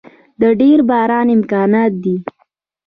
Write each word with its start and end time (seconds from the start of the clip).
د 0.41 0.43
ډیر 0.59 0.77
باران 0.89 1.27
امکانات 1.37 1.91
دی 2.03 2.15